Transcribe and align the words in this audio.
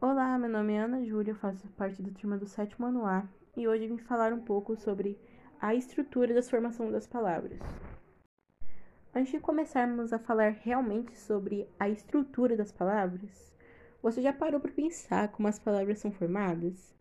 Olá, 0.00 0.38
meu 0.38 0.48
nome 0.48 0.74
é 0.74 0.78
Ana 0.78 1.04
Júlia, 1.04 1.34
faço 1.34 1.66
parte 1.70 2.00
da 2.00 2.12
turma 2.12 2.38
do 2.38 2.46
sétimo 2.46 2.86
ano 2.86 3.04
A 3.04 3.28
e 3.56 3.66
hoje 3.66 3.88
vim 3.88 3.98
falar 3.98 4.32
um 4.32 4.38
pouco 4.38 4.76
sobre 4.76 5.18
a 5.60 5.74
estrutura 5.74 6.32
da 6.32 6.40
formação 6.40 6.92
das 6.92 7.04
palavras. 7.04 7.58
Antes 9.12 9.32
de 9.32 9.40
começarmos 9.40 10.12
a 10.12 10.18
falar 10.20 10.50
realmente 10.52 11.18
sobre 11.18 11.68
a 11.80 11.88
estrutura 11.88 12.56
das 12.56 12.70
palavras, 12.70 13.52
você 14.00 14.22
já 14.22 14.32
parou 14.32 14.60
para 14.60 14.70
pensar 14.70 15.32
como 15.32 15.48
as 15.48 15.58
palavras 15.58 15.98
são 15.98 16.12
formadas? 16.12 16.94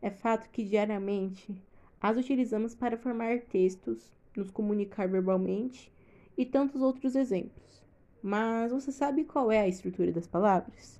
É 0.00 0.08
fato 0.08 0.48
que 0.48 0.64
diariamente 0.64 1.62
as 2.00 2.16
utilizamos 2.16 2.74
para 2.74 2.96
formar 2.96 3.40
textos, 3.40 4.16
nos 4.34 4.50
comunicar 4.50 5.06
verbalmente 5.06 5.92
e 6.38 6.46
tantos 6.46 6.80
outros 6.80 7.14
exemplos. 7.14 7.84
Mas 8.22 8.72
você 8.72 8.90
sabe 8.90 9.24
qual 9.24 9.52
é 9.52 9.60
a 9.60 9.68
estrutura 9.68 10.10
das 10.10 10.26
palavras? 10.26 10.98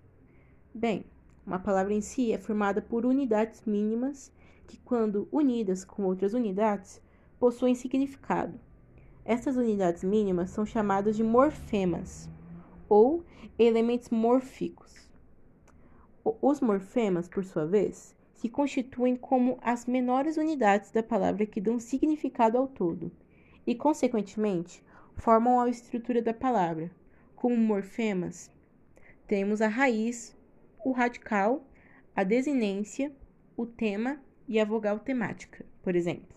Bem, 0.74 1.06
uma 1.46 1.58
palavra 1.58 1.92
em 1.94 2.00
si 2.00 2.32
é 2.32 2.38
formada 2.38 2.82
por 2.82 3.04
unidades 3.06 3.62
mínimas 3.64 4.32
que, 4.66 4.78
quando 4.78 5.28
unidas 5.32 5.84
com 5.84 6.04
outras 6.04 6.34
unidades, 6.34 7.02
possuem 7.38 7.74
significado. 7.74 8.58
Essas 9.24 9.56
unidades 9.56 10.04
mínimas 10.04 10.50
são 10.50 10.64
chamadas 10.64 11.16
de 11.16 11.22
morfemas 11.22 12.28
ou 12.88 13.24
elementos 13.58 14.10
morfícos. 14.10 15.08
Os 16.24 16.60
morfemas, 16.60 17.28
por 17.28 17.44
sua 17.44 17.66
vez, 17.66 18.14
se 18.34 18.48
constituem 18.48 19.16
como 19.16 19.58
as 19.60 19.86
menores 19.86 20.36
unidades 20.36 20.90
da 20.90 21.02
palavra 21.02 21.46
que 21.46 21.60
dão 21.60 21.78
significado 21.78 22.56
ao 22.56 22.66
todo 22.66 23.10
e, 23.66 23.74
consequentemente, 23.74 24.82
formam 25.16 25.60
a 25.60 25.68
estrutura 25.68 26.22
da 26.22 26.32
palavra. 26.32 26.90
Como 27.36 27.56
morfemas, 27.56 28.50
temos 29.26 29.60
a 29.60 29.68
raiz, 29.68 30.36
o 30.84 30.92
radical, 30.92 31.64
a 32.14 32.24
desinência, 32.24 33.12
o 33.56 33.66
tema 33.66 34.20
e 34.48 34.58
a 34.58 34.64
vogal 34.64 34.98
temática, 34.98 35.64
por 35.82 35.94
exemplo. 35.94 36.36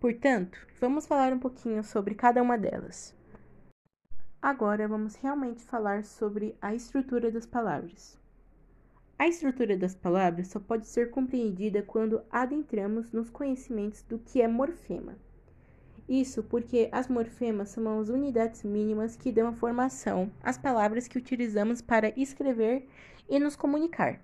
Portanto, 0.00 0.58
vamos 0.80 1.06
falar 1.06 1.32
um 1.32 1.38
pouquinho 1.38 1.84
sobre 1.84 2.14
cada 2.14 2.42
uma 2.42 2.58
delas. 2.58 3.16
Agora 4.40 4.88
vamos 4.88 5.14
realmente 5.14 5.62
falar 5.62 6.02
sobre 6.04 6.56
a 6.60 6.74
estrutura 6.74 7.30
das 7.30 7.46
palavras. 7.46 8.18
A 9.18 9.28
estrutura 9.28 9.76
das 9.76 9.94
palavras 9.94 10.48
só 10.48 10.58
pode 10.58 10.88
ser 10.88 11.10
compreendida 11.10 11.82
quando 11.82 12.22
adentramos 12.28 13.12
nos 13.12 13.30
conhecimentos 13.30 14.02
do 14.02 14.18
que 14.18 14.42
é 14.42 14.48
morfema. 14.48 15.16
Isso 16.08 16.42
porque 16.42 16.88
as 16.92 17.08
morfemas 17.08 17.70
são 17.70 18.00
as 18.00 18.08
unidades 18.08 18.62
mínimas 18.62 19.16
que 19.16 19.32
dão 19.32 19.48
a 19.48 19.52
formação 19.52 20.30
às 20.42 20.58
palavras 20.58 21.06
que 21.06 21.18
utilizamos 21.18 21.80
para 21.80 22.12
escrever 22.20 22.88
e 23.28 23.38
nos 23.38 23.56
comunicar. 23.56 24.20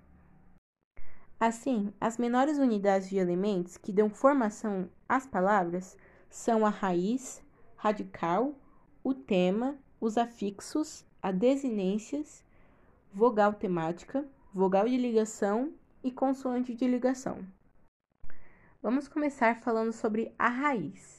Assim, 1.41 1.93
as 2.01 2.19
menores 2.19 2.59
unidades 2.59 3.09
de 3.09 3.17
elementos 3.17 3.77
que 3.77 3.93
dão 3.93 4.11
formação 4.11 4.91
às 5.09 5.25
palavras 5.25 5.97
são 6.29 6.67
a 6.67 6.69
raiz, 6.69 7.43
radical, 7.77 8.55
o 9.05 9.15
tema, 9.15 9.79
os 10.01 10.19
afixos, 10.19 11.07
a 11.23 11.31
desinências, 11.31 12.45
vogal 13.13 13.55
temática, 13.55 14.27
vogal 14.53 14.89
de 14.89 14.97
ligação 14.97 15.73
e 16.03 16.11
consoante 16.11 16.75
de 16.75 16.87
ligação. 16.87 17.39
Vamos 18.83 19.09
começar 19.09 19.61
falando 19.61 19.93
sobre 19.93 20.33
a 20.39 20.49
raiz. 20.49 21.18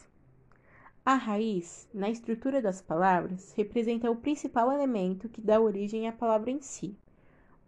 A 1.05 1.15
raiz, 1.15 1.89
na 1.93 2.09
estrutura 2.09 2.61
das 2.61 2.81
palavras, 2.81 3.53
representa 3.55 4.11
o 4.11 4.15
principal 4.15 4.71
elemento 4.71 5.29
que 5.29 5.41
dá 5.41 5.59
origem 5.59 6.07
à 6.07 6.11
palavra 6.11 6.51
em 6.51 6.61
si 6.61 6.97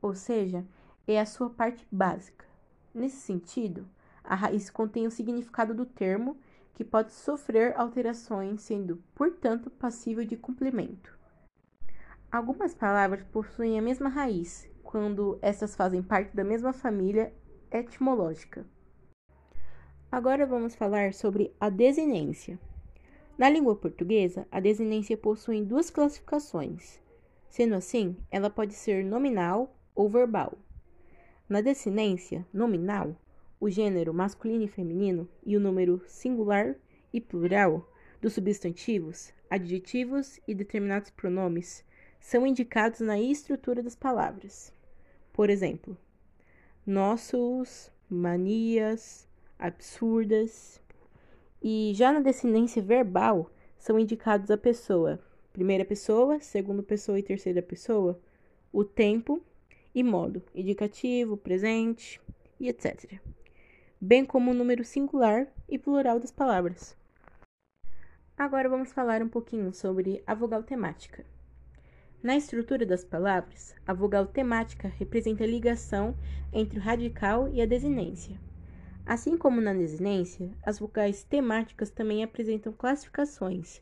ou 0.02 0.16
seja, 0.16 0.66
é 1.08 1.20
a 1.20 1.26
sua 1.26 1.50
parte 1.50 1.86
básica. 1.92 2.46
Nesse 2.94 3.18
sentido, 3.18 3.88
a 4.24 4.36
raiz 4.36 4.70
contém 4.70 5.06
o 5.06 5.12
significado 5.12 5.74
do 5.74 5.86
termo, 5.86 6.38
que 6.74 6.84
pode 6.84 7.14
sofrer 7.14 7.78
alterações, 7.78 8.62
sendo, 8.62 9.02
portanto, 9.14 9.70
passível 9.70 10.26
de 10.26 10.36
complemento. 10.36 11.18
Algumas 12.32 12.74
palavras 12.74 13.24
possuem 13.24 13.78
a 13.78 13.82
mesma 13.82 14.10
raiz, 14.10 14.68
quando 14.82 15.38
estas 15.42 15.76
fazem 15.76 16.02
parte 16.02 16.36
da 16.36 16.44
mesma 16.44 16.74
família 16.74 17.34
etimológica. 17.70 18.66
Agora 20.12 20.46
vamos 20.46 20.76
falar 20.76 21.14
sobre 21.14 21.54
a 21.60 21.70
desinência. 21.70 22.60
Na 23.42 23.50
língua 23.50 23.76
portuguesa, 23.76 24.46
a 24.52 24.60
desinência 24.60 25.18
possui 25.18 25.64
duas 25.64 25.90
classificações. 25.90 27.00
Sendo 27.50 27.74
assim, 27.74 28.16
ela 28.30 28.52
pode 28.52 28.76
ser 28.76 29.04
nominal 29.04 29.76
ou 29.96 30.08
verbal. 30.08 30.60
Na 31.50 31.60
desinência 31.60 32.46
nominal, 32.54 33.20
o 33.60 33.68
gênero 33.68 34.14
masculino 34.14 34.66
e 34.66 34.68
feminino 34.68 35.28
e 35.44 35.58
o 35.58 35.60
número 35.60 36.04
singular 36.06 36.76
e 37.12 37.20
plural 37.20 37.92
dos 38.22 38.34
substantivos, 38.34 39.34
adjetivos 39.50 40.40
e 40.48 40.54
determinados 40.54 41.10
pronomes 41.10 41.84
são 42.20 42.46
indicados 42.46 43.00
na 43.00 43.20
estrutura 43.20 43.82
das 43.82 43.96
palavras. 43.96 44.72
Por 45.34 45.50
exemplo, 45.50 45.98
nossos, 46.86 47.92
manias, 48.08 49.28
absurdas. 49.58 50.81
E 51.62 51.94
já 51.94 52.12
na 52.12 52.20
descendência 52.20 52.82
verbal 52.82 53.52
são 53.78 54.00
indicados 54.00 54.50
a 54.50 54.58
pessoa, 54.58 55.20
primeira 55.54 55.86
pessoa, 55.86 56.40
segunda 56.40 56.82
pessoa 56.82 57.20
e 57.20 57.24
terceira 57.24 57.62
pessoa, 57.62 58.20
o 58.74 58.84
tempo 58.84 59.40
e 59.94 60.02
modo, 60.02 60.42
indicativo, 60.56 61.38
presente 61.38 62.20
e 62.60 62.68
etc. 62.68 63.20
Bem 64.00 64.26
como 64.26 64.50
o 64.50 64.54
número 64.56 64.84
singular 64.84 65.48
e 65.70 65.78
plural 65.78 66.20
das 66.20 66.32
palavras. 66.32 66.98
Agora 68.36 68.68
vamos 68.68 68.92
falar 68.92 69.22
um 69.22 69.30
pouquinho 69.30 69.72
sobre 69.72 70.24
a 70.26 70.34
vogal 70.34 70.64
temática. 70.64 71.24
Na 72.24 72.36
estrutura 72.36 72.88
das 72.88 73.04
palavras, 73.04 73.76
a 73.86 73.94
vogal 73.94 74.26
temática 74.26 74.88
representa 74.88 75.44
a 75.44 75.48
ligação 75.48 76.16
entre 76.52 76.80
o 76.80 76.82
radical 76.82 77.48
e 77.50 77.62
a 77.62 77.68
desinência. 77.68 78.40
Assim 79.06 79.38
como 79.38 79.60
na 79.60 79.74
desinência, 79.74 80.52
as 80.64 80.80
vogais 80.80 81.24
temáticas 81.24 81.90
também 81.90 82.24
apresentam 82.24 82.72
classificações, 82.72 83.82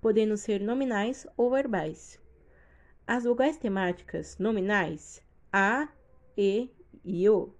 podendo 0.00 0.36
ser 0.36 0.60
nominais 0.60 1.26
ou 1.36 1.50
verbais. 1.50 2.20
As 3.06 3.24
vogais 3.24 3.56
temáticas 3.56 4.38
nominais 4.38 5.22
a, 5.52 5.88
e 6.36 6.70
e 7.04 7.28
o 7.28 7.54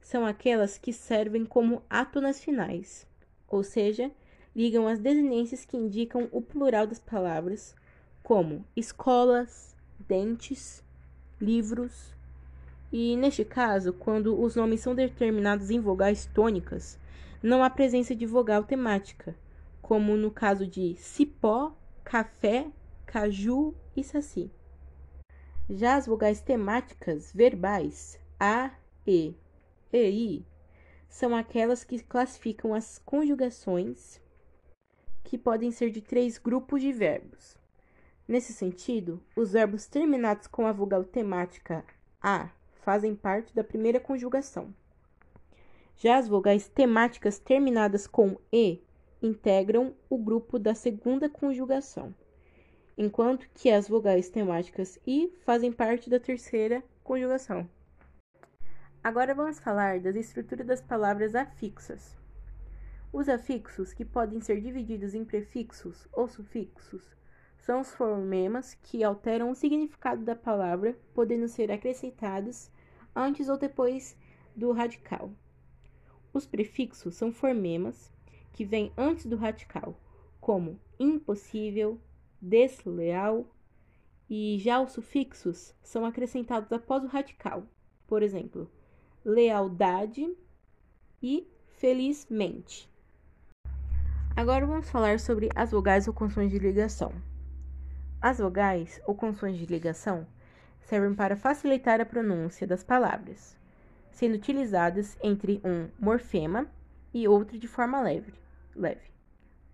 são 0.00 0.26
aquelas 0.26 0.78
que 0.78 0.92
servem 0.92 1.44
como 1.44 1.82
átonas 1.88 2.42
finais, 2.42 3.06
ou 3.46 3.62
seja, 3.62 4.10
ligam 4.54 4.88
as 4.88 4.98
desinências 4.98 5.64
que 5.64 5.76
indicam 5.76 6.28
o 6.32 6.40
plural 6.42 6.86
das 6.86 6.98
palavras, 6.98 7.74
como 8.22 8.64
escolas, 8.74 9.76
dentes, 10.08 10.82
livros. 11.40 12.14
E 12.92 13.16
neste 13.16 13.44
caso, 13.44 13.92
quando 13.92 14.40
os 14.40 14.56
nomes 14.56 14.80
são 14.80 14.94
determinados 14.94 15.70
em 15.70 15.78
vogais 15.78 16.26
tônicas, 16.26 16.98
não 17.42 17.62
há 17.62 17.70
presença 17.70 18.14
de 18.14 18.26
vogal 18.26 18.64
temática, 18.64 19.36
como 19.80 20.16
no 20.16 20.30
caso 20.30 20.66
de 20.66 20.96
cipó, 20.96 21.72
café, 22.02 22.66
caju 23.06 23.74
e 23.96 24.02
saci. 24.02 24.50
Já 25.68 25.94
as 25.94 26.06
vogais 26.06 26.40
temáticas 26.40 27.32
verbais 27.32 28.18
a, 28.38 28.72
e, 29.06 29.34
e, 29.92 30.08
i 30.08 30.46
são 31.08 31.34
aquelas 31.34 31.84
que 31.84 32.00
classificam 32.00 32.74
as 32.74 32.98
conjugações 32.98 34.20
que 35.22 35.38
podem 35.38 35.70
ser 35.70 35.90
de 35.90 36.00
três 36.00 36.38
grupos 36.38 36.80
de 36.80 36.92
verbos. 36.92 37.56
Nesse 38.26 38.52
sentido, 38.52 39.22
os 39.36 39.52
verbos 39.52 39.86
terminados 39.86 40.46
com 40.46 40.66
a 40.66 40.72
vogal 40.72 41.04
temática 41.04 41.84
a 42.20 42.50
fazem 42.82 43.14
parte 43.14 43.54
da 43.54 43.64
primeira 43.64 44.00
conjugação. 44.00 44.74
Já 45.96 46.16
as 46.16 46.28
vogais 46.28 46.68
temáticas 46.68 47.38
terminadas 47.38 48.06
com 48.06 48.36
e 48.52 48.80
integram 49.22 49.94
o 50.08 50.16
grupo 50.16 50.58
da 50.58 50.74
segunda 50.74 51.28
conjugação 51.28 52.14
enquanto 53.00 53.48
que 53.54 53.70
as 53.70 53.88
vogais 53.88 54.28
temáticas 54.28 54.98
i 55.06 55.32
fazem 55.42 55.72
parte 55.72 56.10
da 56.10 56.20
terceira 56.20 56.84
conjugação. 57.02 57.66
Agora 59.02 59.34
vamos 59.34 59.58
falar 59.58 60.00
das 60.00 60.14
estruturas 60.14 60.66
das 60.66 60.82
palavras 60.82 61.34
afixas. 61.34 62.14
Os 63.10 63.26
afixos, 63.26 63.94
que 63.94 64.04
podem 64.04 64.38
ser 64.42 64.60
divididos 64.60 65.14
em 65.14 65.24
prefixos 65.24 66.06
ou 66.12 66.28
sufixos, 66.28 67.16
são 67.56 67.80
os 67.80 67.90
fonemas 67.94 68.74
que 68.74 69.02
alteram 69.02 69.50
o 69.50 69.54
significado 69.54 70.22
da 70.22 70.36
palavra, 70.36 70.94
podendo 71.14 71.48
ser 71.48 71.72
acrescentados 71.72 72.70
antes 73.14 73.48
ou 73.48 73.58
depois 73.58 74.16
do 74.54 74.72
radical. 74.72 75.32
Os 76.32 76.46
prefixos 76.46 77.14
são 77.14 77.32
fonemas 77.32 78.12
que 78.52 78.64
vêm 78.64 78.92
antes 78.96 79.26
do 79.26 79.36
radical, 79.36 79.98
como 80.40 80.78
impossível, 80.98 82.00
desleal, 82.40 83.46
e 84.28 84.58
já 84.58 84.80
os 84.80 84.92
sufixos 84.92 85.74
são 85.82 86.04
acrescentados 86.04 86.70
após 86.72 87.02
o 87.02 87.08
radical. 87.08 87.64
Por 88.06 88.22
exemplo, 88.22 88.70
lealdade 89.24 90.32
e 91.22 91.46
felizmente. 91.78 92.88
Agora 94.36 94.64
vamos 94.64 94.88
falar 94.88 95.18
sobre 95.18 95.48
as 95.54 95.72
vogais 95.72 96.06
ou 96.06 96.14
consoantes 96.14 96.52
de 96.52 96.64
ligação. 96.64 97.12
As 98.20 98.38
vogais 98.38 99.00
ou 99.06 99.14
consoantes 99.14 99.58
de 99.58 99.66
ligação 99.66 100.26
servem 100.82 101.14
para 101.14 101.36
facilitar 101.36 102.00
a 102.00 102.06
pronúncia 102.06 102.66
das 102.66 102.82
palavras, 102.82 103.56
sendo 104.10 104.34
utilizadas 104.34 105.16
entre 105.22 105.60
um 105.64 105.88
morfema 105.98 106.66
e 107.12 107.26
outro 107.26 107.58
de 107.58 107.68
forma 107.68 108.00
leve. 108.00 108.32
leve. 108.74 109.10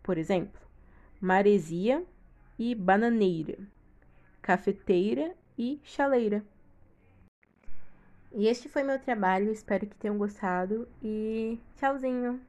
Por 0.02 0.18
exemplo, 0.18 0.60
maresia 1.20 2.04
e 2.58 2.74
bananeira, 2.74 3.58
cafeteira 4.40 5.34
e 5.58 5.80
chaleira. 5.82 6.44
E 8.32 8.46
este 8.46 8.68
foi 8.68 8.82
meu 8.82 8.98
trabalho, 8.98 9.50
espero 9.50 9.86
que 9.86 9.96
tenham 9.96 10.18
gostado 10.18 10.86
e 11.02 11.58
tchauzinho! 11.76 12.40